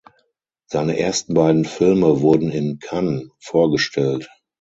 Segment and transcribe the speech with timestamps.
[0.65, 4.31] Seine ersten beiden Filme wurden in Cannes vorgestellt.